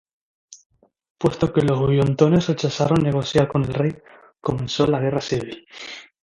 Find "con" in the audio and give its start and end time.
3.47-3.65